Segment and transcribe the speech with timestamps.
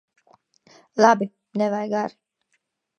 [1.01, 1.25] Labi!
[1.57, 2.19] Nevajag ar'.